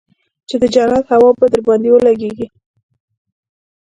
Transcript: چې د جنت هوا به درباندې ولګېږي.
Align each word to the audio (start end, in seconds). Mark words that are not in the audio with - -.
چې 0.47 0.55
د 0.61 0.63
جنت 0.73 1.05
هوا 1.13 1.31
به 1.39 1.45
درباندې 1.53 1.89
ولګېږي. 1.91 2.47